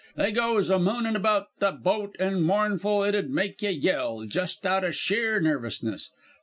They 0.15 0.31
goes 0.31 0.71
a 0.71 0.79
moonin' 0.79 1.15
about 1.15 1.49
the 1.59 1.71
boat 1.71 2.15
that 2.17 2.31
mournful 2.33 3.03
it 3.03 3.13
'ud 3.13 3.29
make 3.29 3.61
you 3.61 3.69
yell 3.69 4.23
jus' 4.23 4.57
out 4.65 4.83
o' 4.83 4.89
sheer 4.89 5.39
nervousness. 5.39 6.09